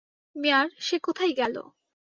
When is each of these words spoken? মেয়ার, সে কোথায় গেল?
মেয়ার, 0.35 0.67
সে 0.79 0.95
কোথায় 0.99 1.33
গেল? 1.37 1.55